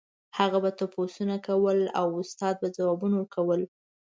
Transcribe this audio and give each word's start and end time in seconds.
هغه 0.37 0.57
به 0.63 0.71
تپوسونه 0.79 1.35
کول 1.47 1.79
او 1.99 2.07
استاد 2.21 2.55
به 2.61 2.67
ځوابونه 2.75 3.15
ورکول. 3.21 3.61